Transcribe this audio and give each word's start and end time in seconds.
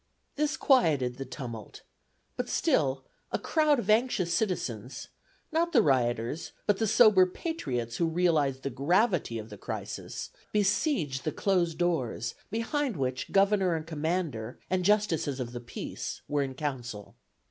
This 0.35 0.57
quieted 0.57 1.17
the 1.17 1.25
tumult, 1.25 1.83
but 2.35 2.49
still 2.49 3.03
a 3.31 3.37
crowd 3.37 3.77
of 3.77 3.87
anxious 3.87 4.33
citizens 4.33 5.09
not 5.51 5.73
the 5.73 5.81
rioters, 5.83 6.53
but 6.65 6.79
the 6.79 6.87
sober 6.87 7.27
patriots 7.27 7.97
who 7.97 8.07
realized 8.07 8.63
the 8.63 8.71
gravity 8.71 9.37
of 9.37 9.51
the 9.51 9.59
crisis 9.59 10.31
besieged 10.51 11.23
the 11.23 11.31
closed 11.31 11.77
doors 11.77 12.33
behind 12.49 12.97
which 12.97 13.31
Governor 13.31 13.75
and 13.75 13.85
Commander 13.85 14.57
and 14.71 14.83
justices 14.83 15.39
of 15.39 15.51
the 15.51 15.59
peace 15.61 16.23
were 16.27 16.41
in 16.41 16.55
council. 16.55 17.13